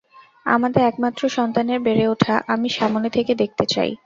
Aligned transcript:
আমাদের 0.45 0.81
একমাত্র 0.83 1.21
সন্তানের 1.29 1.79
বেড়ে 1.79 2.05
উঠা 2.07 2.35
আমি 2.47 2.67
সামনে 2.69 3.07
থেকে 3.09 3.33
দেখতে 3.35 3.65
চাই। 3.65 3.91